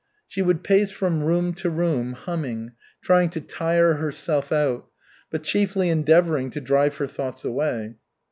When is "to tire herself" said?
3.29-4.51